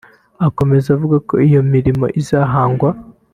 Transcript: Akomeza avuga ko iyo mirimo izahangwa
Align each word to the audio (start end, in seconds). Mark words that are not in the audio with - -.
Akomeza 0.47 0.87
avuga 0.95 1.17
ko 1.27 1.33
iyo 1.47 1.61
mirimo 1.73 2.05
izahangwa 2.21 2.89